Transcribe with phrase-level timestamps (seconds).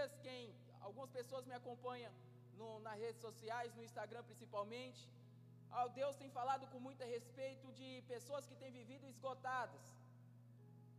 [0.00, 0.42] dias, quem
[0.86, 2.12] algumas pessoas me acompanham
[2.58, 5.02] no, nas redes sociais, no Instagram principalmente,
[6.00, 9.82] Deus tem falado com muito respeito de pessoas que têm vivido esgotadas.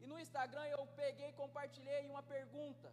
[0.01, 2.89] E no Instagram eu peguei e compartilhei uma pergunta.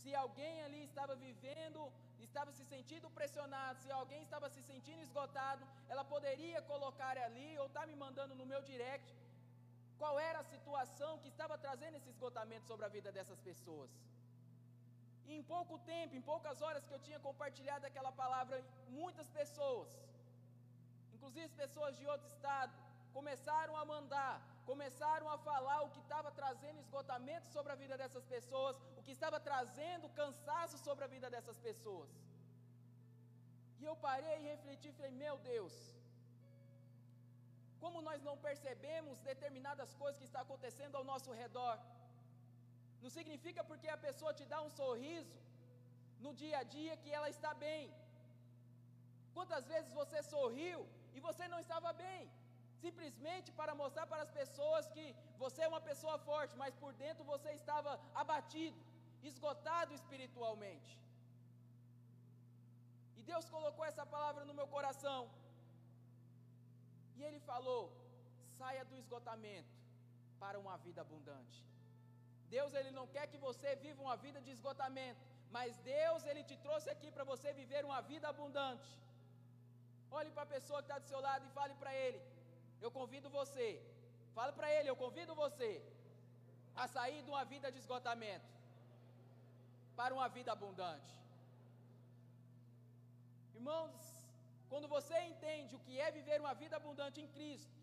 [0.00, 1.80] Se alguém ali estava vivendo,
[2.26, 7.66] estava se sentindo pressionado, se alguém estava se sentindo esgotado, ela poderia colocar ali ou
[7.70, 9.10] está me mandando no meu direct
[10.00, 13.90] qual era a situação que estava trazendo esse esgotamento sobre a vida dessas pessoas.
[15.28, 18.58] E em pouco tempo, em poucas horas que eu tinha compartilhado aquela palavra,
[19.00, 19.88] muitas pessoas
[21.26, 22.72] inclusive pessoas de outro estado,
[23.16, 24.34] começaram a mandar,
[24.70, 29.14] começaram a falar o que estava trazendo esgotamento sobre a vida dessas pessoas, o que
[29.16, 32.10] estava trazendo cansaço sobre a vida dessas pessoas.
[33.80, 35.74] E eu parei e refleti e falei: Meu Deus,
[37.82, 41.76] como nós não percebemos determinadas coisas que estão acontecendo ao nosso redor.
[43.06, 45.34] Não significa porque a pessoa te dá um sorriso
[46.24, 47.82] no dia a dia que ela está bem.
[49.36, 50.78] Quantas vezes você sorriu
[51.16, 52.22] e você não estava bem,
[52.84, 55.04] simplesmente para mostrar para as pessoas que
[55.42, 58.80] você é uma pessoa forte, mas por dentro você estava abatido,
[59.30, 60.92] esgotado espiritualmente.
[63.18, 65.20] E Deus colocou essa palavra no meu coração.
[67.18, 67.80] E Ele falou:
[68.58, 69.72] saia do esgotamento
[70.42, 71.60] para uma vida abundante.
[72.54, 75.20] Deus ele não quer que você viva uma vida de esgotamento,
[75.56, 78.90] mas Deus ele te trouxe aqui para você viver uma vida abundante.
[80.18, 82.20] Olhe para a pessoa que está do seu lado e fale para ele:
[82.84, 83.68] Eu convido você.
[84.36, 85.70] Fale para ele: Eu convido você
[86.82, 88.50] a sair de uma vida de esgotamento
[89.98, 91.12] para uma vida abundante.
[93.58, 94.02] Irmãos,
[94.70, 97.75] quando você entende o que é viver uma vida abundante em Cristo,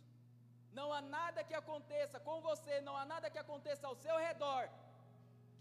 [0.80, 4.64] não há nada que aconteça com você, não há nada que aconteça ao seu redor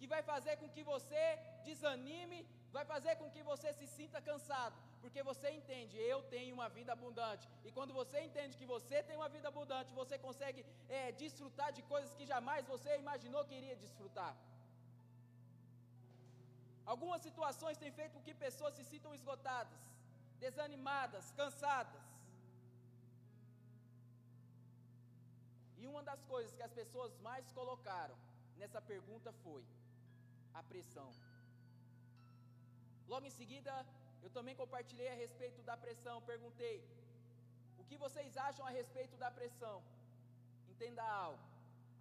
[0.03, 1.25] que vai fazer com que você
[1.69, 2.39] desanime,
[2.77, 6.91] vai fazer com que você se sinta cansado, porque você entende, eu tenho uma vida
[6.97, 7.45] abundante.
[7.67, 10.61] E quando você entende que você tem uma vida abundante, você consegue
[10.99, 14.34] é, desfrutar de coisas que jamais você imaginou que iria desfrutar.
[16.93, 19.81] Algumas situações têm feito com que pessoas se sintam esgotadas,
[20.45, 22.03] desanimadas, cansadas.
[25.82, 28.16] E uma das coisas que as pessoas mais colocaram
[28.60, 29.62] nessa pergunta foi
[30.60, 31.10] a pressão.
[33.12, 33.72] Logo em seguida,
[34.25, 36.76] eu também compartilhei a respeito da pressão, perguntei:
[37.81, 39.76] o que vocês acham a respeito da pressão?
[40.72, 41.44] Entenda algo: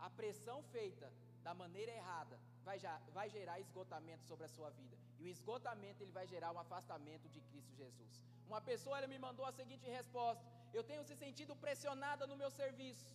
[0.08, 1.08] a pressão feita
[1.48, 2.38] da maneira errada
[2.68, 4.98] vai, já, vai gerar esgotamento sobre a sua vida.
[5.20, 8.14] E o esgotamento ele vai gerar um afastamento de Cristo Jesus.
[8.48, 10.44] Uma pessoa ela me mandou a seguinte resposta:
[10.78, 13.10] Eu tenho se sentido pressionada no meu serviço.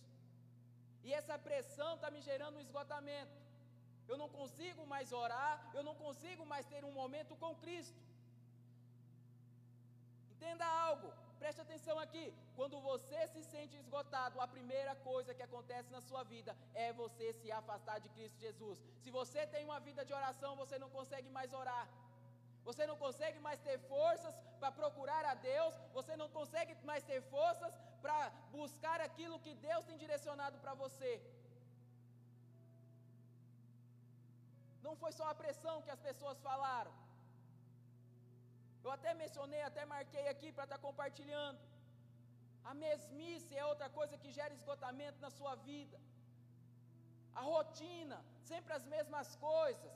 [1.07, 3.35] E essa pressão está me gerando um esgotamento.
[4.11, 8.01] Eu não consigo mais orar, eu não consigo mais ter um momento com Cristo.
[10.33, 11.07] Entenda algo,
[11.41, 12.25] preste atenção aqui.
[12.57, 16.53] Quando você se sente esgotado, a primeira coisa que acontece na sua vida
[16.85, 18.77] é você se afastar de Cristo Jesus.
[19.03, 21.87] Se você tem uma vida de oração, você não consegue mais orar.
[22.67, 27.21] Você não consegue mais ter forças para procurar a Deus, você não consegue mais ter
[27.35, 28.19] forças para
[28.57, 31.11] buscar aquilo que Deus tem direcionado para você.
[34.85, 36.93] Não foi só a pressão que as pessoas falaram.
[38.83, 41.59] Eu até mencionei, até marquei aqui para estar tá compartilhando.
[42.69, 45.97] A mesmice é outra coisa que gera esgotamento na sua vida.
[47.39, 48.17] A rotina,
[48.49, 49.95] sempre as mesmas coisas.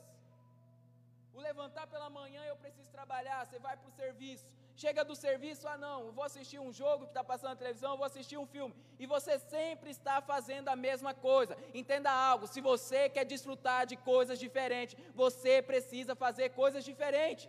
[1.34, 4.48] O levantar pela manhã, eu preciso trabalhar, você vai para o serviço.
[4.82, 8.06] Chega do serviço, ah não, vou assistir um jogo que está passando na televisão, vou
[8.08, 8.74] assistir um filme.
[9.02, 11.54] E você sempre está fazendo a mesma coisa.
[11.80, 17.48] Entenda algo, se você quer desfrutar de coisas diferentes, você precisa fazer coisas diferentes.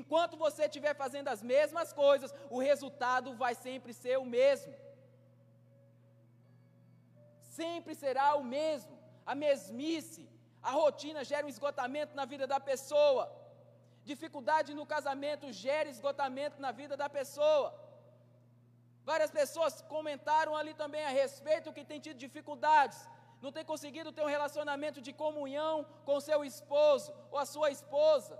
[0.00, 4.72] Enquanto você estiver fazendo as mesmas coisas, o resultado vai sempre ser o mesmo.
[7.60, 8.94] Sempre será o mesmo.
[9.26, 10.24] A mesmice,
[10.62, 13.24] a rotina gera um esgotamento na vida da pessoa.
[14.04, 17.68] Dificuldade no casamento gera esgotamento na vida da pessoa.
[19.04, 22.98] Várias pessoas comentaram ali também a respeito que tem tido dificuldades,
[23.42, 28.38] não tem conseguido ter um relacionamento de comunhão com seu esposo ou a sua esposa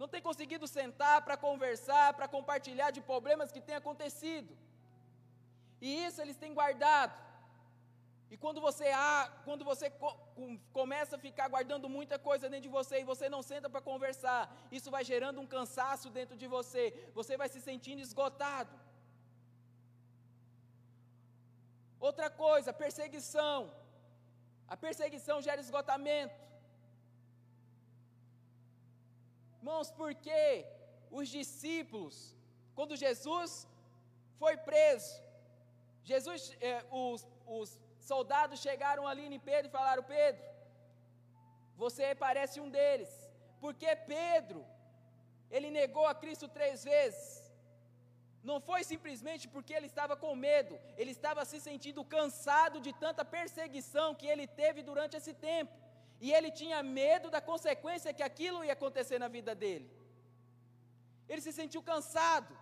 [0.00, 4.56] não tem conseguido sentar para conversar, para compartilhar de problemas que têm acontecido.
[5.78, 7.12] E isso eles têm guardado.
[8.32, 10.10] E quando você, ah, quando você co
[10.78, 14.42] começa a ficar guardando muita coisa dentro de você e você não senta para conversar,
[14.76, 16.84] isso vai gerando um cansaço dentro de você,
[17.18, 18.74] você vai se sentindo esgotado.
[22.08, 23.58] Outra coisa, perseguição.
[24.72, 26.38] A perseguição gera esgotamento.
[29.58, 30.38] Irmãos, porque
[31.18, 32.16] os discípulos,
[32.76, 33.52] quando Jesus
[34.38, 35.12] foi preso,
[36.10, 37.26] Jesus, eh, os,
[37.58, 40.42] os soldados chegaram ali em Pedro e falaram: Pedro,
[41.76, 43.10] você parece um deles,
[43.60, 44.64] porque Pedro,
[45.50, 47.50] ele negou a Cristo três vezes.
[48.42, 53.22] Não foi simplesmente porque ele estava com medo, ele estava se sentindo cansado de tanta
[53.24, 55.74] perseguição que ele teve durante esse tempo.
[56.20, 59.88] E ele tinha medo da consequência que aquilo ia acontecer na vida dele.
[61.28, 62.52] Ele se sentiu cansado,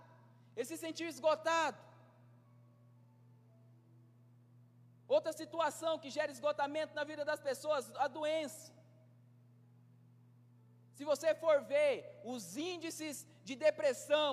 [0.57, 1.88] ele se sentiu esgotado.
[5.17, 8.73] Outra situação que gera esgotamento na vida das pessoas, a doença.
[10.97, 11.93] Se você for ver
[12.33, 14.31] os índices de depressão,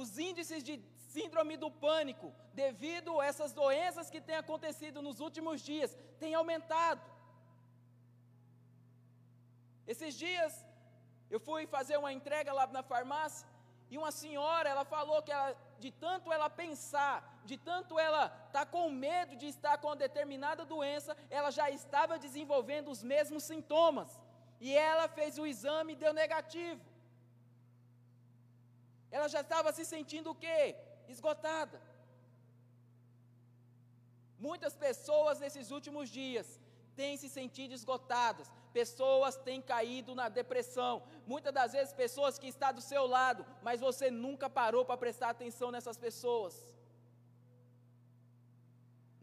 [0.00, 0.74] os índices de
[1.14, 7.04] síndrome do pânico, devido a essas doenças que têm acontecido nos últimos dias, têm aumentado.
[9.86, 10.52] Esses dias
[11.30, 13.46] eu fui fazer uma entrega lá na farmácia
[13.90, 18.64] e uma senhora, ela falou que ela, de tanto ela pensar, de tanto ela estar
[18.64, 24.10] tá com medo de estar com determinada doença, ela já estava desenvolvendo os mesmos sintomas.
[24.60, 26.82] E ela fez o exame e deu negativo.
[29.10, 30.76] Ela já estava se sentindo o quê?
[31.08, 31.80] Esgotada.
[34.38, 36.48] Muitas pessoas nesses últimos dias
[36.98, 41.02] têm se sentido esgotadas, pessoas têm caído na depressão.
[41.32, 45.30] Muitas das vezes, pessoas que estão do seu lado, mas você nunca parou para prestar
[45.30, 46.54] atenção nessas pessoas.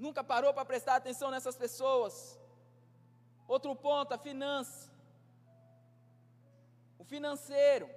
[0.05, 2.13] Nunca parou para prestar atenção nessas pessoas.
[3.47, 4.89] Outro ponto, a finança.
[6.97, 7.87] O financeiro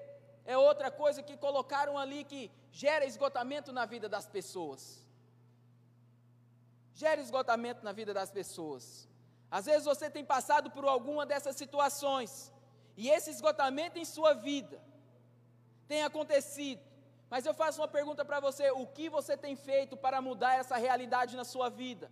[0.44, 2.50] é outra coisa que colocaram ali que
[2.82, 4.82] gera esgotamento na vida das pessoas.
[7.02, 9.08] Gera esgotamento na vida das pessoas.
[9.50, 12.52] Às vezes você tem passado por alguma dessas situações,
[12.96, 14.80] e esse esgotamento em sua vida
[15.86, 16.82] tem acontecido.
[17.28, 20.76] Mas eu faço uma pergunta para você: o que você tem feito para mudar essa
[20.76, 22.10] realidade na sua vida?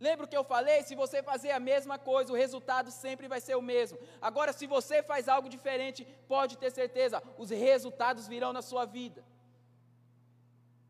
[0.00, 0.82] Lembra o que eu falei?
[0.82, 3.98] Se você fazer a mesma coisa, o resultado sempre vai ser o mesmo.
[4.20, 9.24] Agora, se você faz algo diferente, pode ter certeza, os resultados virão na sua vida.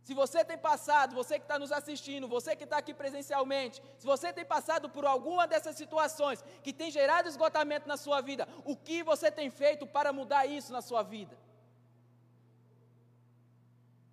[0.08, 4.06] Se você tem passado, você que está nos assistindo, você que está aqui presencialmente, se
[4.06, 8.74] você tem passado por alguma dessas situações que tem gerado esgotamento na sua vida, o
[8.74, 11.36] que você tem feito para mudar isso na sua vida?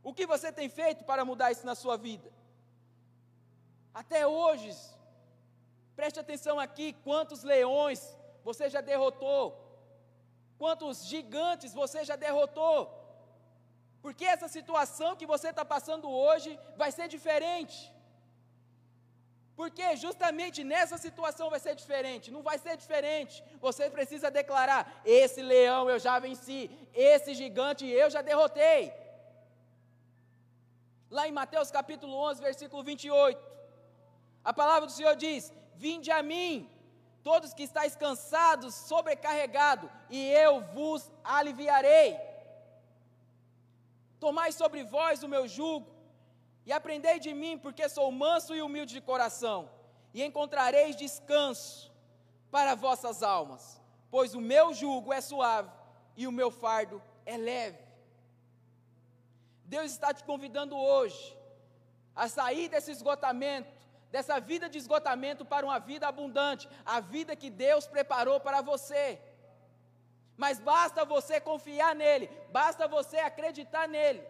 [0.03, 2.29] O que você tem feito para mudar isso na sua vida?
[3.93, 4.75] Até hoje,
[5.95, 8.01] preste atenção aqui: quantos leões
[8.43, 9.45] você já derrotou,
[10.57, 13.04] quantos gigantes você já derrotou.
[14.05, 16.49] Porque essa situação que você está passando hoje
[16.81, 17.77] vai ser diferente.
[19.59, 23.35] Porque justamente nessa situação vai ser diferente, não vai ser diferente.
[23.65, 24.81] Você precisa declarar:
[25.21, 26.59] esse leão eu já venci,
[27.13, 28.93] esse gigante eu já derrotei.
[31.17, 33.41] Lá em Mateus capítulo 11, versículo 28,
[34.51, 35.51] a palavra do Senhor diz:
[35.87, 36.69] Vinde a mim,
[37.23, 42.34] todos que estáis cansados, sobrecarregados, e eu vos aliviarei.
[44.25, 45.87] Tomai sobre vós o meu jugo,
[46.65, 49.69] e aprendei de mim, porque sou manso e humilde de coração,
[50.15, 51.93] e encontrareis descanso
[52.49, 53.79] para vossas almas,
[54.09, 55.69] pois o meu jugo é suave
[56.17, 57.77] e o meu fardo é leve.
[59.63, 61.37] Deus está te convidando hoje
[62.15, 63.71] a sair desse esgotamento,
[64.09, 69.21] dessa vida de esgotamento para uma vida abundante, a vida que Deus preparou para você.
[70.43, 74.23] Mas basta você confiar nele, basta você acreditar nele.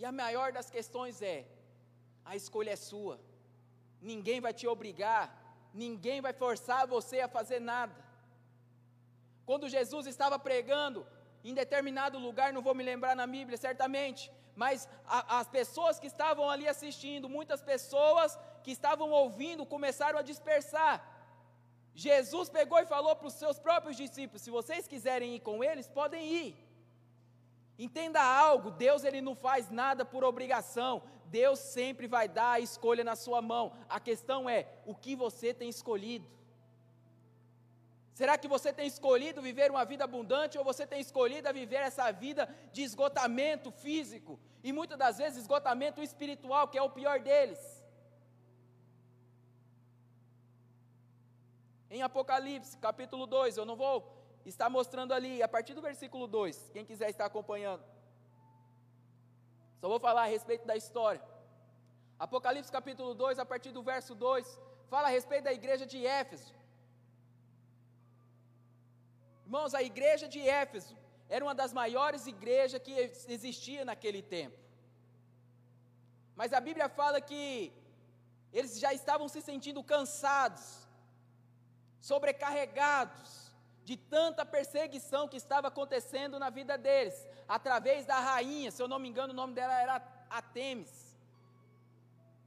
[0.00, 1.38] E a maior das questões é:
[2.24, 3.16] a escolha é sua.
[4.10, 5.24] Ninguém vai te obrigar,
[5.84, 7.94] ninguém vai forçar você a fazer nada.
[9.44, 11.06] Quando Jesus estava pregando
[11.44, 14.22] em determinado lugar, não vou me lembrar na Bíblia certamente,
[14.62, 20.28] mas a, as pessoas que estavam ali assistindo, muitas pessoas que estavam ouvindo, começaram a
[20.30, 20.94] dispersar.
[21.94, 25.88] Jesus pegou e falou para os seus próprios discípulos: se vocês quiserem ir com eles,
[25.88, 26.70] podem ir.
[27.78, 31.02] Entenda algo, Deus ele não faz nada por obrigação.
[31.26, 33.72] Deus sempre vai dar a escolha na sua mão.
[33.88, 36.28] A questão é o que você tem escolhido.
[38.12, 42.10] Será que você tem escolhido viver uma vida abundante ou você tem escolhido viver essa
[42.12, 47.79] vida de esgotamento físico e muitas das vezes esgotamento espiritual, que é o pior deles?
[51.90, 53.96] Em Apocalipse, capítulo 2, eu não vou
[54.46, 57.84] estar mostrando ali, a partir do versículo 2, quem quiser estar acompanhando.
[59.80, 61.22] Só vou falar a respeito da história.
[62.26, 66.54] Apocalipse capítulo 2, a partir do verso 2, fala a respeito da igreja de Éfeso.
[69.44, 70.96] Irmãos, a igreja de Éfeso
[71.28, 72.92] era uma das maiores igrejas que
[73.36, 74.58] existia naquele tempo.
[76.36, 77.72] Mas a Bíblia fala que
[78.52, 80.64] eles já estavam se sentindo cansados,
[82.00, 83.50] sobrecarregados
[83.84, 88.98] de tanta perseguição que estava acontecendo na vida deles, através da rainha, se eu não
[88.98, 91.16] me engano, o nome dela era Atemis,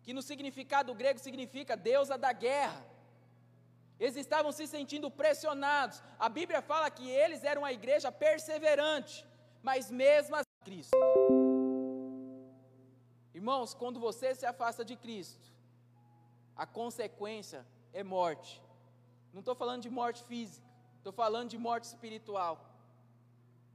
[0.03, 2.85] que no significado grego significa deusa da guerra.
[3.99, 6.01] Eles estavam se sentindo pressionados.
[6.19, 9.25] A Bíblia fala que eles eram uma igreja perseverante,
[9.61, 10.97] mas mesmo assim, Cristo.
[13.33, 15.45] Irmãos, quando você se afasta de Cristo,
[16.55, 18.61] a consequência é morte.
[19.33, 20.65] Não estou falando de morte física,
[20.97, 22.53] estou falando de morte espiritual.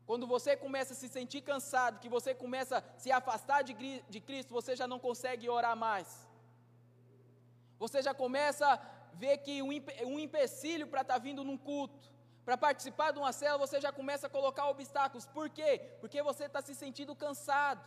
[0.07, 3.75] Quando você começa a se sentir cansado, que você começa a se afastar de,
[4.09, 6.27] de Cristo, você já não consegue orar mais.
[7.79, 8.81] Você já começa a
[9.15, 9.71] ver que um,
[10.13, 12.09] um empecilho para estar tá vindo num culto,
[12.45, 15.27] para participar de uma célula, você já começa a colocar obstáculos.
[15.27, 15.73] Por quê?
[16.01, 17.85] Porque você está se sentindo cansado,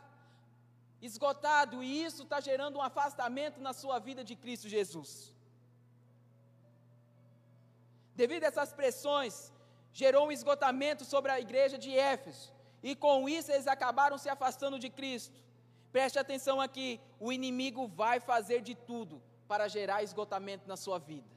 [1.01, 5.34] esgotado, e isso está gerando um afastamento na sua vida de Cristo Jesus.
[8.24, 9.36] Devido a essas pressões,
[10.01, 12.54] gerou um esgotamento sobre a igreja de Éfeso,
[12.90, 15.38] e com isso eles acabaram se afastando de Cristo.
[15.96, 19.16] Preste atenção aqui: o inimigo vai fazer de tudo
[19.48, 21.32] para gerar esgotamento na sua vida.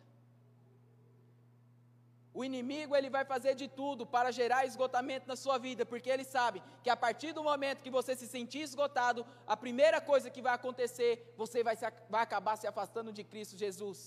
[2.35, 6.25] O inimigo ele vai fazer de tudo para gerar esgotamento na sua vida, porque ele
[6.37, 10.43] sabe que a partir do momento que você se sentir esgotado, a primeira coisa que
[10.43, 14.01] vai acontecer, você vai, se, vai acabar se afastando de Cristo Jesus.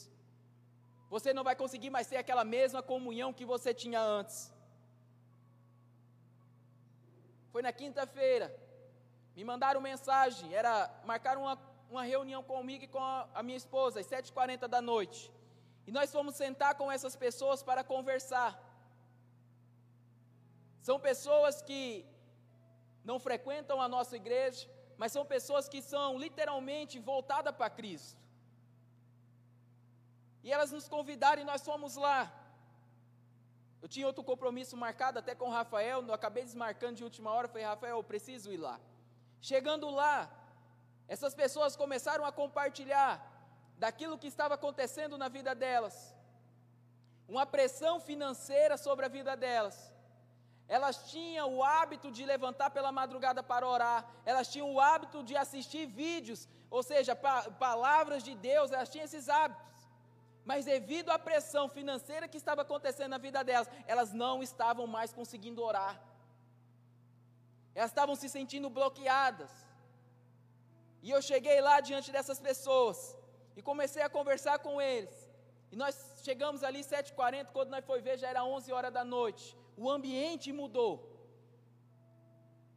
[1.09, 4.53] Você não vai conseguir mais ter aquela mesma comunhão que você tinha antes.
[7.51, 8.47] Foi na quinta-feira,
[9.35, 10.73] me mandaram mensagem, era
[11.05, 11.57] marcar uma,
[11.89, 15.31] uma reunião comigo e com a, a minha esposa, às 7h40 da noite.
[15.87, 18.51] E nós fomos sentar com essas pessoas para conversar.
[20.81, 22.05] São pessoas que
[23.03, 28.26] não frequentam a nossa igreja, mas são pessoas que são literalmente voltadas para Cristo.
[30.47, 32.19] E elas nos convidaram e nós fomos lá.
[33.81, 37.49] Eu tinha outro compromisso marcado até com o Rafael, eu acabei desmarcando de última hora,
[37.49, 38.75] falei, Rafael, eu preciso ir lá.
[39.49, 40.15] Chegando lá,
[41.15, 43.11] essas pessoas começaram a compartilhar
[43.83, 45.97] daquilo que estava acontecendo na vida delas,
[47.35, 49.77] uma pressão financeira sobre a vida delas.
[50.77, 54.01] Elas tinham o hábito de levantar pela madrugada para orar,
[54.31, 56.41] elas tinham o hábito de assistir vídeos,
[56.77, 57.37] ou seja, pa
[57.67, 59.67] palavras de Deus, elas tinham esses hábitos
[60.49, 65.11] mas devido à pressão financeira que estava acontecendo na vida delas, elas não estavam mais
[65.17, 65.95] conseguindo orar.
[67.75, 69.51] Elas estavam se sentindo bloqueadas.
[71.05, 72.97] E eu cheguei lá diante dessas pessoas
[73.57, 75.15] e comecei a conversar com eles.
[75.69, 75.95] E nós
[76.27, 79.45] chegamos ali 7h40, quando nós foi ver já era 11 horas da noite.
[79.75, 80.93] O ambiente mudou.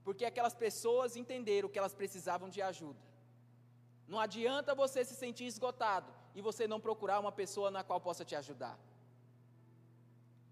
[0.07, 3.05] Porque aquelas pessoas entenderam que elas precisavam de ajuda.
[4.09, 8.25] Não adianta você se sentir esgotado e você não procurar uma pessoa na qual possa
[8.25, 8.79] te ajudar.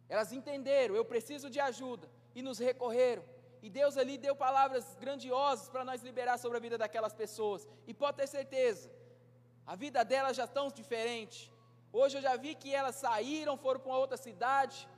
[0.08, 3.24] Elas entenderam, eu preciso de ajuda, e nos recorreram.
[3.60, 7.68] E Deus ali deu palavras grandiosas para nós liberar sobre a vida daquelas pessoas.
[7.86, 8.90] E pode ter certeza,
[9.66, 11.52] a vida delas já estão diferente.
[11.92, 14.88] Hoje eu já vi que elas saíram, foram para uma outra cidade,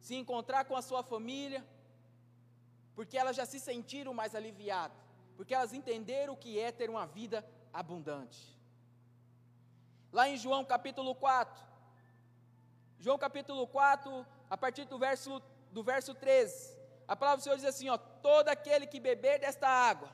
[0.00, 1.64] se encontrar com a sua família,
[2.94, 4.96] porque elas já se sentiram mais aliviadas,
[5.36, 8.40] porque elas entenderam o que é ter uma vida abundante.
[10.16, 11.60] Lá em João capítulo 4.
[13.00, 15.42] João capítulo 4, a partir do verso,
[15.72, 16.78] do verso 13.
[17.08, 20.08] A palavra do Senhor diz assim: ó, todo aquele que beber desta água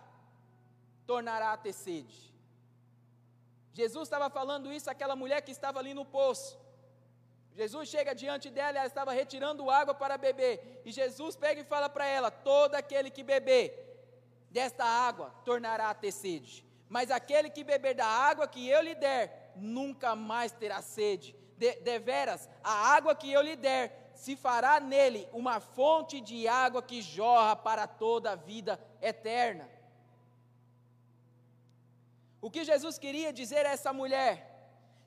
[1.07, 2.19] tornará a ter sede.
[3.75, 6.59] Jesus estava falando isso àquela mulher que estava ali no poço.
[7.55, 10.81] Jesus chega diante dela, ela estava retirando água para beber.
[10.83, 13.69] E Jesus pega e fala para ela: todo aquele que beber
[14.51, 16.65] desta água tornará a ter sede.
[16.89, 21.35] Mas aquele que beber da água que eu lhe der, nunca mais terá sede.
[21.57, 26.83] De, deveras, a água que eu lhe der, se fará nele uma fonte de água
[26.83, 29.69] que jorra para toda a vida eterna.
[32.41, 34.47] O que Jesus queria dizer a essa mulher?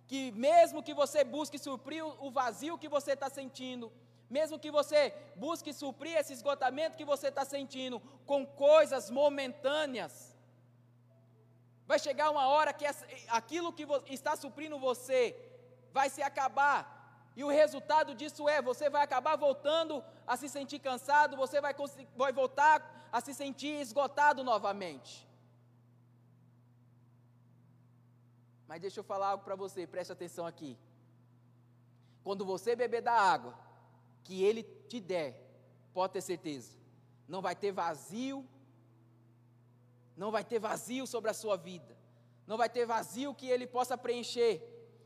[0.07, 3.91] Que mesmo que você busque suprir o vazio que você está sentindo,
[4.29, 10.32] mesmo que você busque suprir esse esgotamento que você está sentindo com coisas momentâneas,
[11.85, 15.35] Vai chegar uma hora que essa, aquilo que está suprindo você
[15.91, 16.79] vai se acabar.
[17.35, 21.75] E o resultado disso é: você vai acabar voltando a se sentir cansado, você vai,
[22.15, 25.27] vai voltar a se sentir esgotado novamente.
[28.67, 30.77] Mas deixa eu falar algo para você, preste atenção aqui.
[32.23, 33.53] Quando você beber da água
[34.23, 35.31] que Ele te der,
[35.93, 36.75] pode ter certeza,
[37.27, 38.47] não vai ter vazio,
[40.15, 41.95] não vai ter vazio sobre a sua vida,
[42.45, 44.61] não vai ter vazio que ele possa preencher,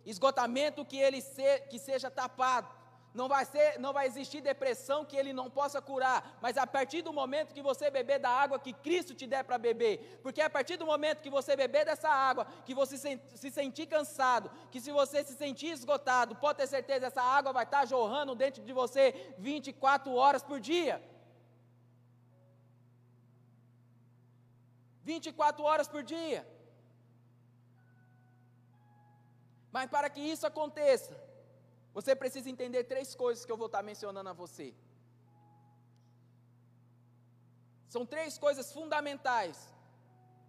[0.05, 2.77] esgotamento que ele se, que seja tapado.
[3.13, 7.01] Não vai, ser, não vai existir depressão que ele não possa curar, mas a partir
[7.01, 10.49] do momento que você beber da água que Cristo te der para beber, porque a
[10.49, 14.79] partir do momento que você beber dessa água, que você se, se sentir cansado, que
[14.79, 18.71] se você se sentir esgotado, pode ter certeza, essa água vai estar jorrando dentro de
[18.71, 21.01] você 24 horas por dia.
[25.11, 26.41] 24 horas por dia.
[29.75, 31.15] Mas para que isso aconteça,
[31.97, 34.67] você precisa entender três coisas que eu vou estar mencionando a você.
[37.93, 39.57] São três coisas fundamentais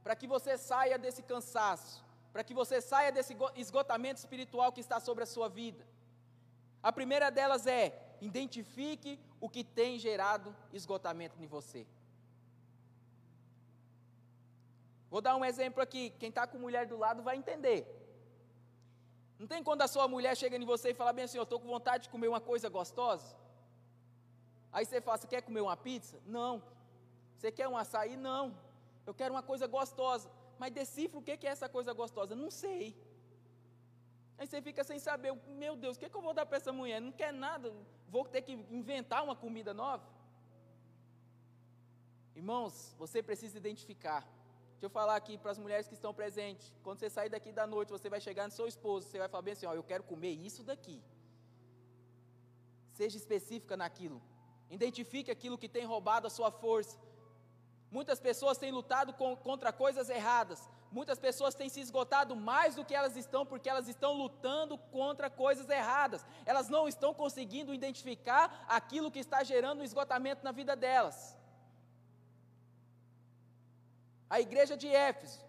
[0.05, 1.97] para que você saia desse cansaço,
[2.33, 3.35] para que você saia desse
[3.65, 5.85] esgotamento espiritual que está sobre a sua vida.
[6.89, 7.85] A primeira delas é:
[8.31, 11.83] identifique o que tem gerado esgotamento em você.
[15.11, 16.11] Vou dar um exemplo aqui.
[16.19, 17.87] Quem está com mulher do lado vai entender.
[19.39, 21.61] Não tem quando a sua mulher chega em você e fala bem assim, eu estou
[21.61, 23.37] com vontade de comer uma coisa gostosa?
[24.73, 26.21] Aí você fala, você quer comer uma pizza?
[26.27, 26.63] Não.
[27.37, 28.17] Você quer um açaí?
[28.17, 28.57] Não.
[29.07, 30.31] Eu quero uma coisa gostosa.
[30.59, 32.35] Mas decifra o que é essa coisa gostosa?
[32.35, 32.97] Não sei.
[34.37, 36.59] Aí você fica sem saber, meu Deus, o que, é que eu vou dar para
[36.59, 37.01] essa mulher?
[37.01, 37.73] Não quer nada,
[38.09, 40.07] vou ter que inventar uma comida nova?
[42.37, 44.25] Irmãos, você precisa identificar
[44.79, 46.67] Deixa eu falar aqui para as mulheres que estão presentes.
[46.85, 49.43] Quando você sair daqui da noite, você vai chegar no seu esposo, você vai falar
[49.43, 51.03] bem assim: ó, eu quero comer isso daqui.
[52.93, 54.23] Seja específica naquilo.
[54.71, 56.97] Identifique aquilo que tem roubado a sua força.
[57.91, 60.61] Muitas pessoas têm lutado com, contra coisas erradas.
[60.93, 65.29] Muitas pessoas têm se esgotado mais do que elas estão, porque elas estão lutando contra
[65.29, 66.25] coisas erradas.
[66.47, 71.38] Elas não estão conseguindo identificar aquilo que está gerando um esgotamento na vida delas
[74.35, 75.41] a igreja de Éfeso.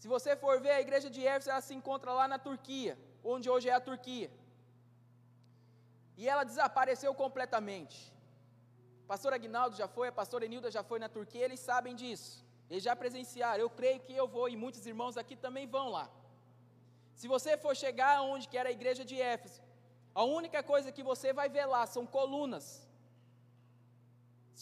[0.00, 2.94] Se você for ver a igreja de Éfeso, ela se encontra lá na Turquia,
[3.32, 4.30] onde hoje é a Turquia.
[6.20, 7.98] E ela desapareceu completamente.
[9.12, 12.32] Pastor Agnaldo já foi, a pastora Enilda já foi na Turquia, eles sabem disso.
[12.70, 13.60] Eles já presenciaram.
[13.62, 16.06] Eu creio que eu vou e muitos irmãos aqui também vão lá.
[17.20, 19.60] Se você for chegar onde que era a igreja de Éfeso,
[20.20, 22.66] a única coisa que você vai ver lá são colunas.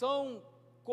[0.02, 0.42] São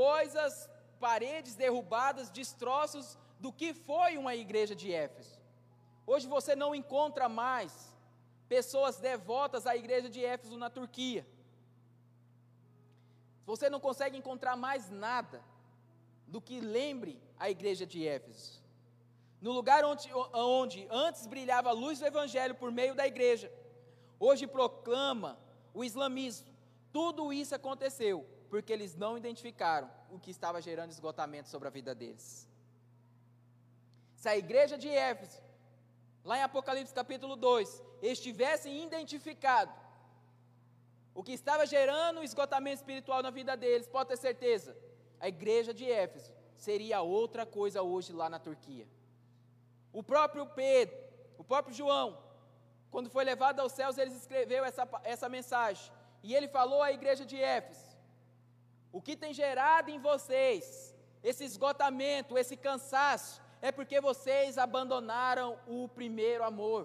[0.04, 0.52] coisas
[0.98, 5.40] paredes derrubadas, destroços do que foi uma igreja de Éfeso.
[6.06, 7.94] Hoje você não encontra mais
[8.48, 11.26] pessoas devotas à igreja de Éfeso na Turquia.
[13.46, 15.42] Você não consegue encontrar mais nada
[16.28, 18.62] do que lembre a igreja de Éfeso.
[19.40, 23.52] No lugar onde, onde antes brilhava a luz do Evangelho por meio da igreja,
[24.20, 25.38] hoje proclama
[25.74, 26.48] o islamismo.
[26.92, 31.94] Tudo isso aconteceu porque eles não identificaram o que estava gerando esgotamento sobre a vida
[31.94, 32.48] deles.
[34.16, 35.42] Se a igreja de Éfeso,
[36.24, 39.74] lá em Apocalipse capítulo 2, estivessem identificado
[41.14, 44.78] o que estava gerando esgotamento espiritual na vida deles, pode ter certeza,
[45.20, 48.88] a igreja de Éfeso seria outra coisa hoje lá na Turquia.
[49.92, 50.96] O próprio Pedro,
[51.38, 52.20] o próprio João,
[52.92, 55.92] quando foi levado aos céus, ele escreveu essa, essa mensagem.
[56.22, 57.97] E ele falou à igreja de Éfeso:
[58.98, 60.66] o que tem gerado em vocês
[61.30, 63.34] esse esgotamento, esse cansaço,
[63.68, 66.82] é porque vocês abandonaram o primeiro amor.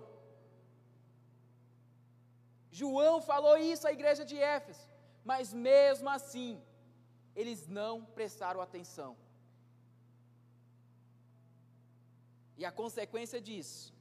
[2.81, 4.87] João falou isso à igreja de Éfeso,
[5.31, 6.51] mas mesmo assim,
[7.41, 9.11] eles não prestaram atenção.
[12.59, 13.95] E a consequência disso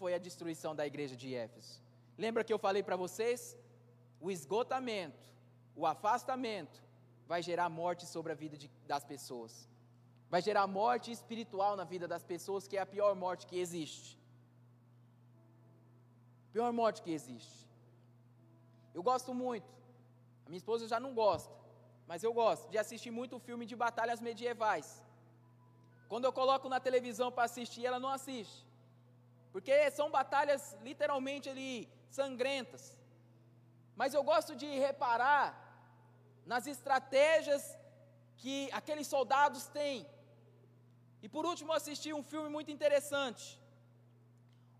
[0.00, 1.74] foi a destruição da igreja de Éfeso.
[2.24, 3.56] Lembra que eu falei para vocês?
[4.20, 5.24] O esgotamento,
[5.76, 6.78] o afastamento,
[7.30, 9.68] vai gerar morte sobre a vida de, das pessoas.
[10.32, 14.18] Vai gerar morte espiritual na vida das pessoas, que é a pior morte que existe.
[16.52, 17.58] Pior morte que existe.
[18.96, 19.70] Eu gosto muito,
[20.44, 21.54] a minha esposa já não gosta,
[22.06, 24.88] mas eu gosto de assistir muito filme de batalhas medievais.
[26.08, 28.66] Quando eu coloco na televisão para assistir, ela não assiste.
[29.52, 32.98] Porque são batalhas literalmente ali sangrentas.
[33.94, 35.67] Mas eu gosto de reparar
[36.52, 37.62] nas estratégias
[38.40, 39.98] que aqueles soldados têm.
[41.24, 43.44] E por último, assisti um filme muito interessante,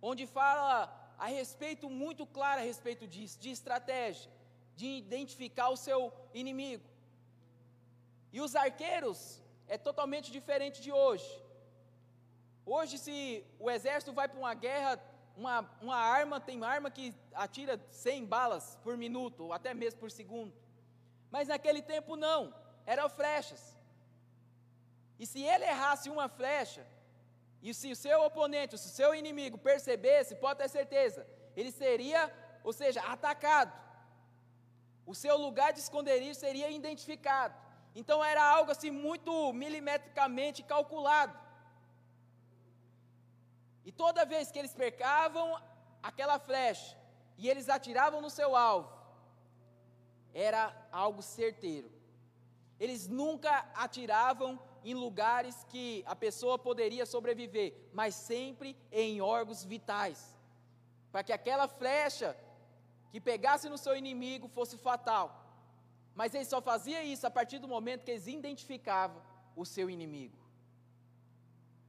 [0.00, 0.70] onde fala
[1.18, 4.30] a respeito, muito claro a respeito disso, de estratégia,
[4.80, 6.00] de identificar o seu
[6.32, 6.86] inimigo.
[8.32, 9.20] E os arqueiros
[9.66, 11.30] é totalmente diferente de hoje.
[12.64, 14.92] Hoje, se o exército vai para uma guerra,
[15.36, 20.10] uma, uma arma, tem arma que atira 100 balas por minuto, ou até mesmo por
[20.10, 20.54] segundo.
[21.30, 22.54] Mas naquele tempo não,
[22.86, 23.76] eram flechas.
[25.18, 26.86] E se ele errasse uma flecha,
[27.62, 32.32] e se o seu oponente, se o seu inimigo percebesse, pode ter certeza, ele seria,
[32.62, 33.72] ou seja, atacado.
[35.04, 37.54] O seu lugar de esconderijo seria identificado.
[37.94, 41.36] Então era algo assim muito milimetricamente calculado.
[43.84, 45.60] E toda vez que eles percavam
[46.02, 46.96] aquela flecha
[47.38, 48.97] e eles atiravam no seu alvo,
[50.34, 51.90] era algo certeiro.
[52.78, 60.36] Eles nunca atiravam em lugares que a pessoa poderia sobreviver, mas sempre em órgãos vitais,
[61.10, 62.36] para que aquela flecha
[63.10, 65.44] que pegasse no seu inimigo fosse fatal.
[66.14, 69.20] Mas ele só fazia isso a partir do momento que eles identificavam
[69.56, 70.36] o seu inimigo.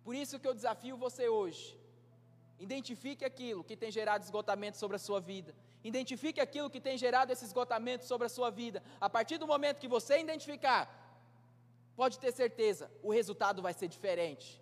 [0.03, 1.78] Por isso que eu desafio você hoje.
[2.59, 5.55] Identifique aquilo que tem gerado esgotamento sobre a sua vida.
[5.83, 8.83] Identifique aquilo que tem gerado esse esgotamento sobre a sua vida.
[8.99, 10.83] A partir do momento que você identificar,
[11.95, 14.61] pode ter certeza, o resultado vai ser diferente.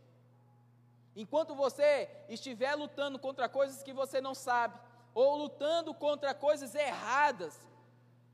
[1.16, 4.80] Enquanto você estiver lutando contra coisas que você não sabe,
[5.16, 7.60] ou lutando contra coisas erradas,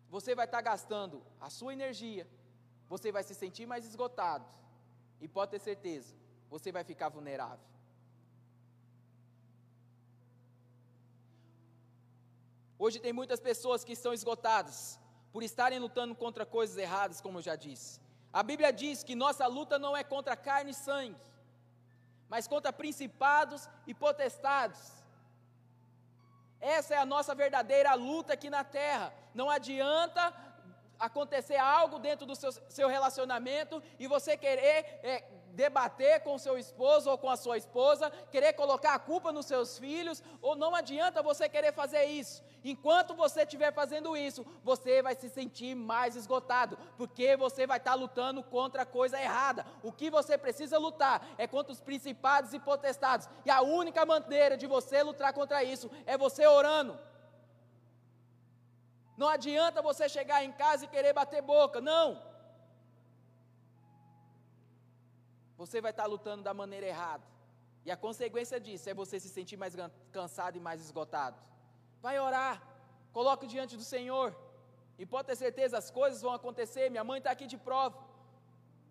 [0.10, 2.28] você vai estar gastando a sua energia,
[2.89, 4.45] você vai se sentir mais esgotado,
[5.21, 6.13] e pode ter certeza,
[6.49, 7.72] você vai ficar vulnerável.
[12.84, 15.00] Hoje tem muitas pessoas que estão esgotadas
[15.32, 18.02] por estarem lutando contra coisas erradas, como eu já disse.
[18.39, 21.15] A Bíblia diz que nossa luta não é contra carne e sangue,
[22.28, 24.82] mas contra principados e potestades.
[26.60, 29.13] Essa é a nossa verdadeira luta aqui na terra.
[29.34, 30.34] Não adianta
[31.00, 37.10] acontecer algo dentro do seu, seu relacionamento e você querer é, debater com seu esposo
[37.10, 41.22] ou com a sua esposa, querer colocar a culpa nos seus filhos, ou não adianta
[41.22, 42.44] você querer fazer isso.
[42.63, 47.94] Enquanto você estiver fazendo isso, você vai se sentir mais esgotado, porque você vai estar
[47.94, 49.66] lutando contra a coisa errada.
[49.84, 54.58] O que você precisa lutar é contra os principados e potestades, e a única maneira
[54.58, 56.98] de você lutar contra isso é você orando.
[59.16, 62.33] Não adianta você chegar em casa e querer bater boca, não.
[65.63, 67.26] Você vai estar lutando da maneira errada.
[67.86, 69.73] E a consequência disso é você se sentir mais
[70.17, 71.38] cansado e mais esgotado.
[72.06, 72.56] Vai orar,
[73.17, 74.30] coloque diante do Senhor.
[75.02, 76.86] E pode ter certeza, as coisas vão acontecer.
[76.89, 77.97] Minha mãe está aqui de prova.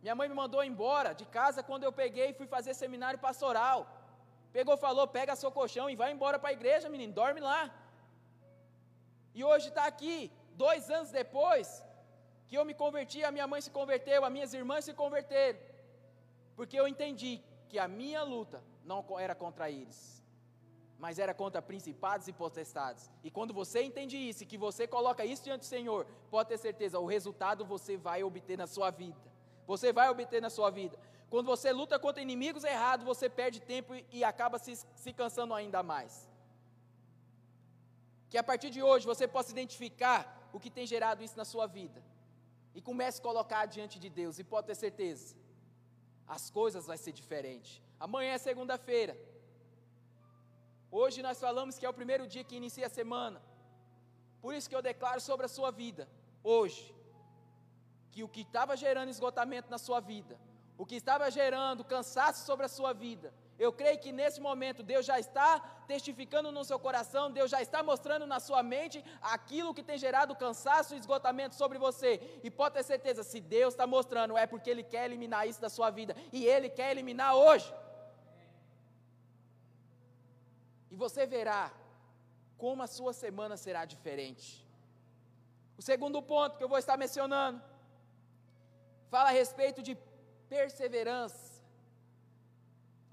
[0.04, 3.78] Minha mãe me mandou embora de casa quando eu peguei e fui fazer seminário pastoral.
[4.56, 7.62] Pegou, falou: pega seu colchão e vai embora para a igreja, menino, dorme lá.
[9.38, 10.16] E hoje está aqui,
[10.64, 11.68] dois anos depois
[12.46, 15.58] que eu me converti, a minha mãe se converteu, as minhas irmãs se converteram.
[16.56, 20.22] Porque eu entendi que a minha luta não era contra eles,
[20.98, 23.10] mas era contra principados e potestades.
[23.24, 26.58] E quando você entende isso e que você coloca isso diante do Senhor, pode ter
[26.58, 29.20] certeza, o resultado você vai obter na sua vida.
[29.66, 30.98] Você vai obter na sua vida.
[31.30, 35.82] Quando você luta contra inimigos errados, você perde tempo e acaba se, se cansando ainda
[35.82, 36.28] mais.
[38.28, 40.20] Que a partir de hoje você possa identificar
[40.52, 42.02] o que tem gerado isso na sua vida.
[42.74, 44.38] E comece a colocar diante de Deus.
[44.38, 45.34] E pode ter certeza,
[46.26, 47.82] as coisas vai ser diferente.
[47.98, 49.16] Amanhã é segunda-feira.
[50.90, 53.40] Hoje nós falamos que é o primeiro dia que inicia a semana.
[54.40, 56.08] Por isso que eu declaro sobre a sua vida,
[56.42, 56.94] hoje,
[58.10, 60.38] que o que estava gerando esgotamento na sua vida,
[60.76, 63.32] o que estava gerando cansaço sobre a sua vida,
[63.64, 65.50] eu creio que nesse momento Deus já está
[65.92, 70.38] testificando no seu coração, Deus já está mostrando na sua mente aquilo que tem gerado
[70.44, 72.10] cansaço e esgotamento sobre você.
[72.42, 75.70] E pode ter certeza, se Deus está mostrando, é porque Ele quer eliminar isso da
[75.76, 76.16] sua vida.
[76.32, 77.72] E Ele quer eliminar hoje.
[80.90, 81.62] E você verá
[82.58, 84.66] como a sua semana será diferente.
[85.78, 87.62] O segundo ponto que eu vou estar mencionando
[89.08, 89.94] fala a respeito de
[90.48, 91.51] perseverança.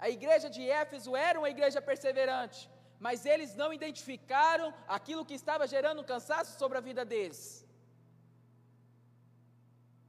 [0.04, 2.60] A igreja de Éfeso era uma igreja perseverante,
[3.06, 7.66] mas eles não identificaram aquilo que estava gerando cansaço sobre a vida deles.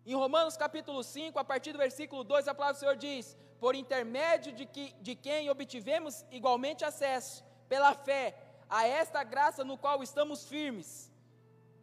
[0.06, 3.76] Em Romanos capítulo 5, a partir do versículo 2, a palavra do Senhor diz: Por
[3.76, 8.36] intermédio de, que, de quem obtivemos igualmente acesso, pela fé,
[8.70, 11.12] a esta graça no qual estamos firmes,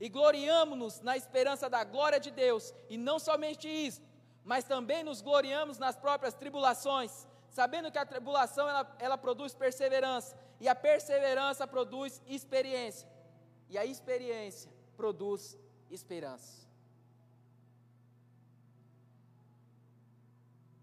[0.01, 4.01] e gloriamo-nos na esperança da glória de Deus, e não somente isso,
[4.43, 10.37] mas também nos gloriamos nas próprias tribulações, sabendo que a tribulação ela, ela produz perseverança,
[10.61, 13.09] e a perseverança produz experiência,
[13.69, 15.59] e a experiência produz
[15.91, 16.69] esperança.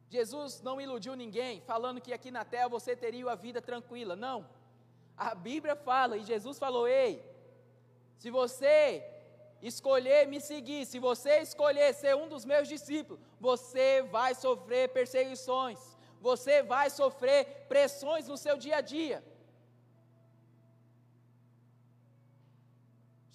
[0.10, 4.48] Jesus não iludiu ninguém falando que aqui na terra você teria a vida tranquila, não.
[5.18, 7.24] A Bíblia fala, e Jesus falou: ei,
[8.18, 9.04] se você
[9.62, 15.80] escolher me seguir, se você escolher ser um dos meus discípulos, você vai sofrer perseguições,
[16.30, 17.40] você vai sofrer
[17.72, 19.18] pressões no seu dia a dia.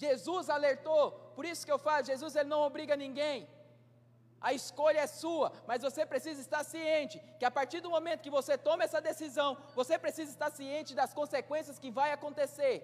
[0.04, 1.04] Jesus alertou,
[1.36, 3.38] por isso que eu falo, Jesus ele não obriga ninguém.
[4.48, 8.36] A escolha é sua, mas você precisa estar ciente que a partir do momento que
[8.38, 9.50] você toma essa decisão,
[9.80, 12.76] você precisa estar ciente das consequências que vai acontecer.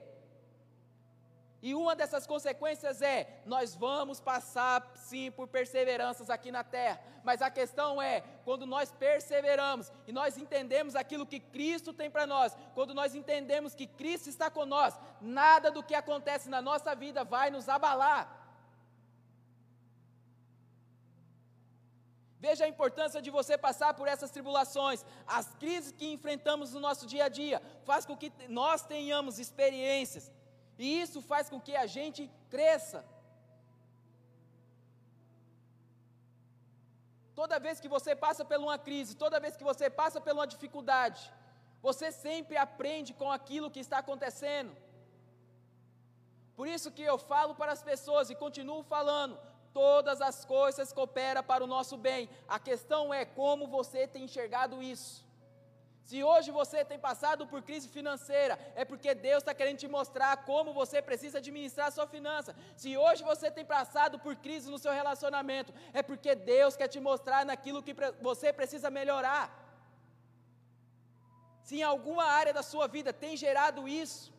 [1.63, 7.41] E uma dessas consequências é: nós vamos passar sim por perseveranças aqui na terra, mas
[7.41, 12.57] a questão é, quando nós perseveramos e nós entendemos aquilo que Cristo tem para nós,
[12.75, 17.25] quando nós entendemos que Cristo está com nós, nada do que acontece na nossa vida
[17.25, 18.45] vai nos abalar.
[22.39, 27.07] Veja a importância de você passar por essas tribulações, as crises que enfrentamos no nosso
[27.07, 30.31] dia a dia, faz com que nós tenhamos experiências,
[30.79, 33.05] e isso faz com que a gente cresça.
[37.35, 40.47] Toda vez que você passa por uma crise, toda vez que você passa por uma
[40.47, 41.31] dificuldade,
[41.83, 44.75] você sempre aprende com aquilo que está acontecendo.
[46.57, 49.39] Por isso que eu falo para as pessoas e continuo falando,
[49.75, 52.31] todas as coisas cooperam para o nosso bem.
[52.49, 55.26] A questão é como você tem enxergado isso.
[56.09, 60.33] Se hoje você tem passado por crise financeira, é porque Deus está querendo te mostrar
[60.51, 62.55] como você precisa administrar a sua finança.
[62.83, 67.01] Se hoje você tem passado por crise no seu relacionamento, é porque Deus quer te
[67.09, 67.97] mostrar naquilo que
[68.29, 69.45] você precisa melhorar.
[71.67, 74.33] Se em alguma área da sua vida tem gerado isso,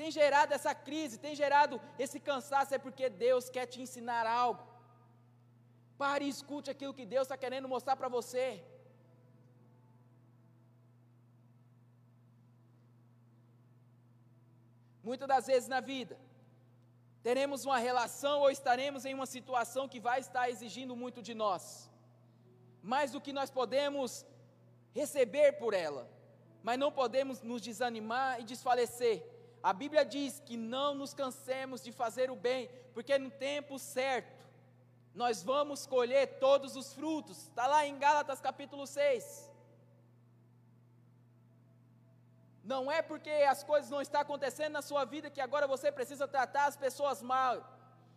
[0.00, 4.62] tem gerado essa crise, tem gerado esse cansaço, é porque Deus quer te ensinar algo.
[6.02, 8.46] Pare e escute aquilo que Deus está querendo mostrar para você.
[15.02, 16.18] Muitas das vezes na vida,
[17.22, 21.90] teremos uma relação ou estaremos em uma situação que vai estar exigindo muito de nós,
[22.82, 24.24] mais do que nós podemos
[24.92, 26.08] receber por ela,
[26.62, 29.24] mas não podemos nos desanimar e desfalecer.
[29.62, 34.42] A Bíblia diz que não nos cansemos de fazer o bem, porque no tempo certo
[35.14, 37.38] nós vamos colher todos os frutos.
[37.48, 39.51] Está lá em Gálatas capítulo 6.
[42.64, 46.28] Não é porque as coisas não estão acontecendo na sua vida que agora você precisa
[46.28, 47.56] tratar as pessoas mal.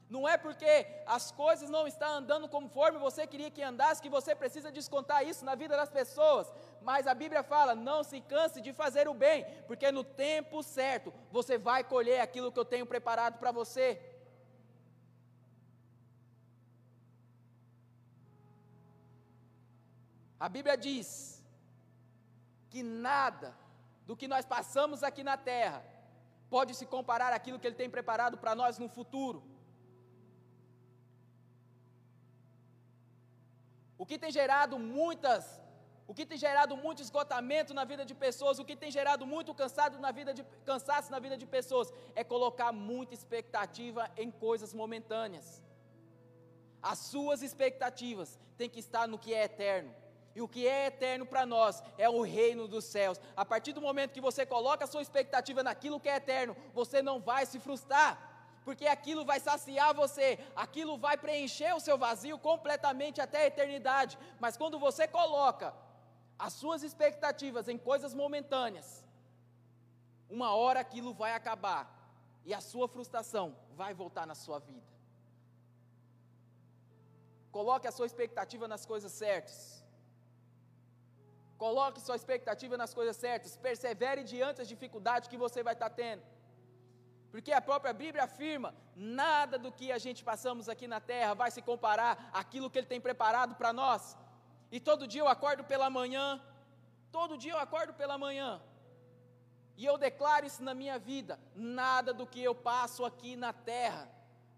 [0.08, 4.36] Não é porque as coisas não estão andando conforme você queria que andasse que você
[4.36, 6.52] precisa descontar isso na vida das pessoas.
[6.80, 11.12] Mas a Bíblia fala: não se canse de fazer o bem, porque no tempo certo
[11.32, 14.00] você vai colher aquilo que eu tenho preparado para você.
[20.40, 21.44] A Bíblia diz
[22.70, 23.65] que nada
[24.08, 25.84] do que nós passamos aqui na terra
[26.50, 29.40] pode se comparar àquilo que Ele tem preparado para nós no futuro.
[33.98, 35.44] O que tem gerado muitas,
[36.08, 39.54] o que tem gerado muito esgotamento na vida de pessoas, o que tem gerado muito
[39.62, 44.74] cansado na vida de, cansaço na vida de pessoas, é colocar muita expectativa em coisas
[44.74, 45.48] momentâneas.
[46.82, 49.92] As suas expectativas têm que estar no que é eterno.
[50.36, 53.20] E o que é eterno para nós é o reino dos céus.
[53.36, 57.02] A partir do momento que você coloca a sua expectativa naquilo que é eterno, você
[57.02, 62.38] não vai se frustrar porque aquilo vai saciar você, aquilo vai preencher o seu vazio
[62.40, 64.18] completamente até a eternidade.
[64.40, 65.72] Mas quando você coloca
[66.38, 69.04] as suas expectativas em coisas momentâneas,
[70.28, 71.84] uma hora aquilo vai acabar
[72.44, 74.88] e a sua frustração vai voltar na sua vida.
[77.52, 79.85] Coloque a sua expectativa nas coisas certas.
[81.58, 83.58] Coloque sua expectativa nas coisas certas.
[83.58, 86.24] Persevere diante das dificuldades que você vai estar tendo.
[87.32, 91.50] Porque a própria Bíblia afirma: nada do que a gente passamos aqui na terra vai
[91.52, 94.18] se comparar àquilo que Ele tem preparado para nós.
[94.72, 96.42] E todo dia eu acordo pela manhã,
[97.12, 98.62] todo dia eu acordo pela manhã,
[99.78, 104.10] e eu declaro isso na minha vida: nada do que eu passo aqui na terra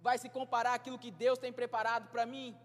[0.01, 2.55] vai se comparar àquilo que Deus tem preparado para mim.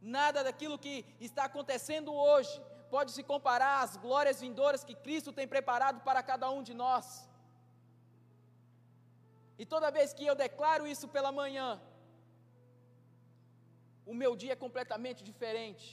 [0.00, 2.62] Nada daquilo que está acontecendo hoje
[2.94, 7.28] pode se comparar às glórias vindouras que Cristo tem preparado para cada um de nós.
[9.58, 11.80] E toda vez que eu declaro isso pela manhã,
[14.04, 15.86] o meu dia é completamente diferente.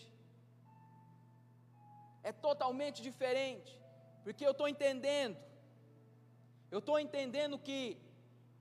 [2.22, 3.72] É totalmente diferente,
[4.24, 5.38] porque eu estou entendendo,
[6.72, 7.98] eu estou entendendo que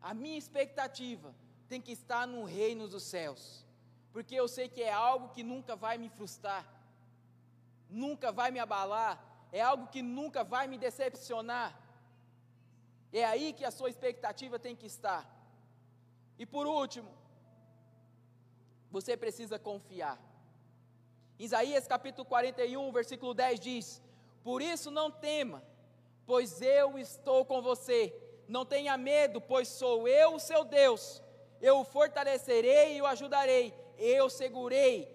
[0.01, 1.33] a minha expectativa
[1.69, 3.65] tem que estar no reino dos céus,
[4.13, 6.67] porque eu sei que é algo que nunca vai me frustrar
[7.93, 9.15] nunca vai me abalar,
[9.53, 11.79] é algo que nunca vai me decepcionar.
[13.13, 15.23] É aí que a sua expectativa tem que estar.
[16.39, 17.11] E por último,
[18.95, 20.21] Você precisa confiar.
[21.39, 24.03] Isaías capítulo 41, versículo 10 diz:
[24.45, 25.63] Por isso não tema,
[26.27, 28.15] pois eu estou com você.
[28.47, 31.23] Não tenha medo, pois sou eu o seu Deus.
[31.59, 33.75] Eu o fortalecerei e o ajudarei.
[33.97, 35.09] Eu segurei,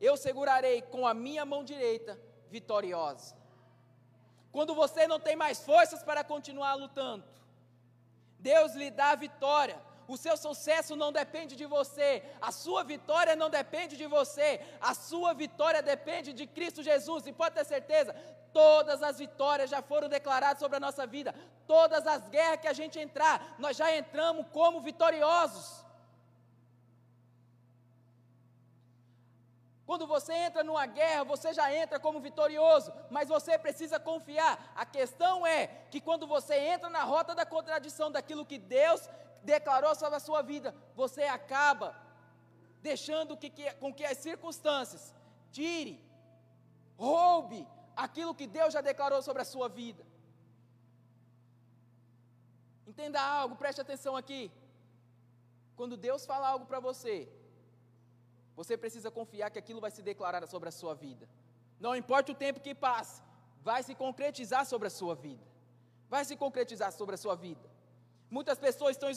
[0.00, 2.18] eu segurarei com a minha mão direita
[2.50, 3.36] vitoriosa.
[4.50, 7.24] Quando você não tem mais forças para continuar lutando,
[8.38, 9.78] Deus lhe dá a vitória.
[10.06, 14.94] O seu sucesso não depende de você, a sua vitória não depende de você, a
[14.94, 17.26] sua vitória depende de Cristo Jesus.
[17.26, 18.14] E pode ter certeza,
[18.50, 21.34] todas as vitórias já foram declaradas sobre a nossa vida,
[21.66, 25.84] todas as guerras que a gente entrar, nós já entramos como vitoriosos.
[29.88, 34.70] Quando você entra numa guerra, você já entra como vitorioso, mas você precisa confiar.
[34.76, 39.08] A questão é que quando você entra na rota da contradição daquilo que Deus
[39.42, 41.96] declarou sobre a sua vida, você acaba
[42.82, 45.14] deixando que, que, com que as circunstâncias
[45.50, 45.98] tire,
[46.98, 50.04] roube aquilo que Deus já declarou sobre a sua vida.
[52.86, 54.52] Entenda algo, preste atenção aqui.
[55.76, 57.26] Quando Deus fala algo para você,
[58.58, 61.24] você precisa confiar que aquilo vai se declarar sobre a sua vida.
[61.84, 63.22] Não importa o tempo que passe,
[63.68, 65.44] vai se concretizar sobre a sua vida.
[66.14, 67.66] Vai se concretizar sobre a sua vida.
[68.36, 69.08] Muitas pessoas estão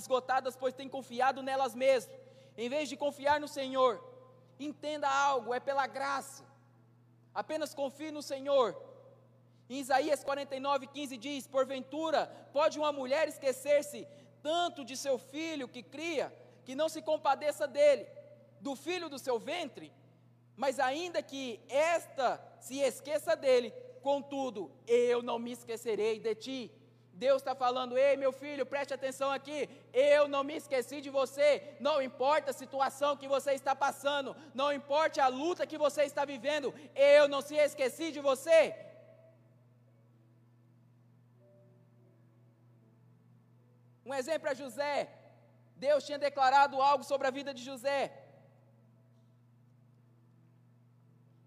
[0.00, 2.16] esgotadas pois têm confiado nelas mesmas,
[2.56, 3.92] em vez de confiar no Senhor.
[4.68, 6.44] Entenda algo, é pela graça.
[7.34, 8.68] Apenas confie no Senhor.
[9.68, 12.20] Em Isaías 49, 15 diz: Porventura,
[12.52, 14.06] pode uma mulher esquecer-se
[14.44, 16.32] tanto de seu filho que cria,
[16.64, 18.06] que não se compadeça dele
[18.60, 19.92] do filho do seu ventre,
[20.56, 26.60] mas ainda que esta se esqueça dele, contudo, eu não me esquecerei de ti.
[27.12, 31.48] Deus está falando, ei meu filho, preste atenção aqui, eu não me esqueci de você,
[31.80, 36.24] não importa a situação que você está passando, não importa a luta que você está
[36.26, 38.74] vivendo, eu não se esqueci de você.
[44.04, 45.08] Um exemplo é José,
[45.74, 48.00] Deus tinha declarado algo sobre a vida de José,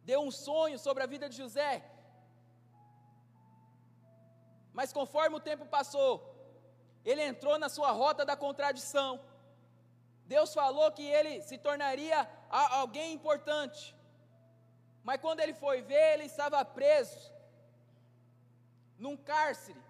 [0.09, 1.73] deu um sonho sobre a vida de José.
[4.77, 6.11] Mas conforme o tempo passou,
[7.09, 9.09] ele entrou na sua rota da contradição.
[10.33, 12.19] Deus falou que ele se tornaria
[12.81, 13.83] alguém importante.
[15.07, 17.19] Mas quando ele foi ver, ele estava preso
[19.03, 19.83] num cárcere.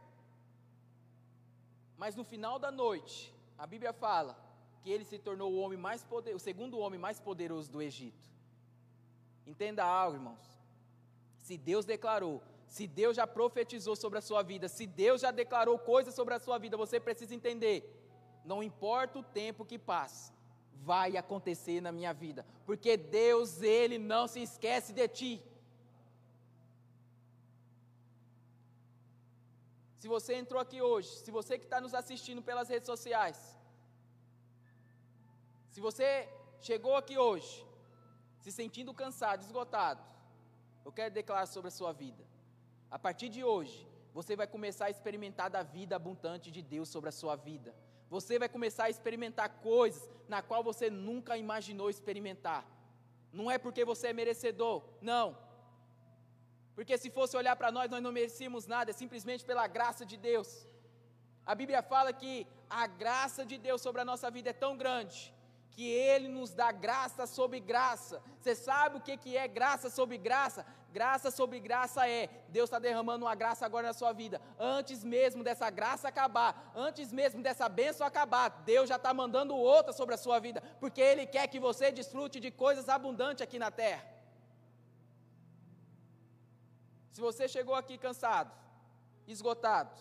[2.02, 3.18] Mas no final da noite,
[3.58, 4.34] a Bíblia fala
[4.82, 8.29] que ele se tornou o homem mais poder, o segundo homem mais poderoso do Egito.
[9.52, 10.48] Entenda algo, irmãos.
[11.46, 12.36] Se Deus declarou,
[12.76, 16.40] se Deus já profetizou sobre a sua vida, se Deus já declarou coisas sobre a
[16.46, 17.78] sua vida, você precisa entender.
[18.52, 20.32] Não importa o tempo que passe,
[20.90, 25.34] vai acontecer na minha vida, porque Deus, Ele não se esquece de ti.
[30.02, 33.40] Se você entrou aqui hoje, se você que está nos assistindo pelas redes sociais,
[35.72, 36.30] se você
[36.62, 37.69] chegou aqui hoje
[38.42, 40.02] se sentindo cansado, esgotado,
[40.86, 42.24] eu quero declarar sobre a sua vida.
[42.90, 47.10] A partir de hoje, você vai começar a experimentar da vida abundante de Deus sobre
[47.10, 47.76] a sua vida.
[48.10, 52.66] Você vai começar a experimentar coisas na qual você nunca imaginou experimentar.
[53.32, 55.38] Não é porque você é merecedor, não.
[56.74, 60.18] Porque se fosse olhar para nós, nós não merecíamos nada, é simplesmente pela graça de
[60.18, 60.66] Deus.
[61.46, 65.34] A Bíblia fala que a graça de Deus sobre a nossa vida é tão grande
[65.72, 68.22] que Ele nos dá graça sobre graça.
[68.40, 70.66] Você sabe o que, que é graça sobre graça?
[70.92, 74.42] Graça sobre graça é Deus está derramando uma graça agora na sua vida.
[74.58, 79.94] Antes mesmo dessa graça acabar, antes mesmo dessa bênção acabar, Deus já está mandando outra
[79.94, 83.70] sobre a sua vida, porque Ele quer que você desfrute de coisas abundantes aqui na
[83.70, 84.04] terra.
[87.12, 88.52] Se você chegou aqui cansado,
[89.28, 89.96] esgotado,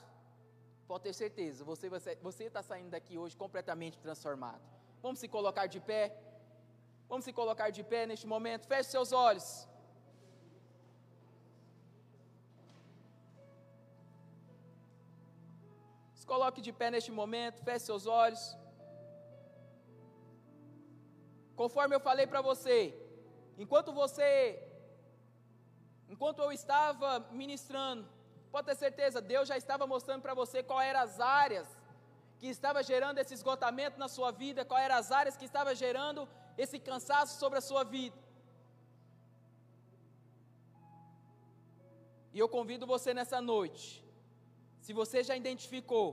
[0.86, 4.77] pode ter certeza, você está saindo daqui hoje completamente transformado.
[5.02, 6.04] Vamos se colocar de pé.
[7.08, 8.66] Vamos se colocar de pé neste momento.
[8.72, 9.48] Feche seus olhos.
[16.14, 17.62] Se coloque de pé neste momento.
[17.68, 18.44] Feche seus olhos.
[21.62, 22.78] Conforme eu falei para você,
[23.62, 24.24] enquanto você,
[26.08, 28.08] enquanto eu estava ministrando,
[28.52, 31.77] pode ter certeza, Deus já estava mostrando para você qual eram as áreas
[32.38, 36.28] que estava gerando esse esgotamento na sua vida, quais eram as áreas que estava gerando
[36.56, 38.16] esse cansaço sobre a sua vida.
[42.32, 43.84] E eu convido você nessa noite,
[44.84, 46.06] se você já identificou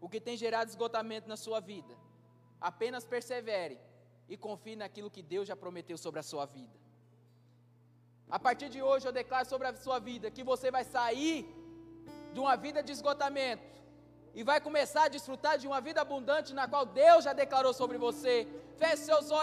[0.00, 1.94] o que tem gerado esgotamento na sua vida,
[2.60, 3.78] apenas persevere
[4.28, 6.76] e confie naquilo que Deus já prometeu sobre a sua vida.
[8.28, 11.38] A partir de hoje eu declaro sobre a sua vida que você vai sair
[12.32, 13.76] de uma vida de esgotamento
[14.36, 17.96] e vai começar a desfrutar de uma vida abundante na qual Deus já declarou sobre
[17.96, 18.46] você.
[18.76, 19.34] Feche seus olhos.